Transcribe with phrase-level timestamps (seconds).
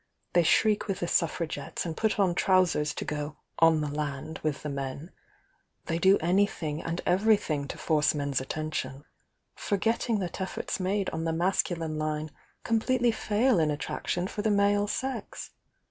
[0.33, 3.05] they shriek with the Sufifra THE YOUNG DIANA 93 gettes, and put on trousers to
[3.05, 5.11] go 'on the land' with the men—
[5.85, 9.05] they do anything and everything to force men's attention—
[9.53, 12.31] forgetting that efforts made on the masculine line
[12.63, 15.51] completely fail in attraction for the male sex.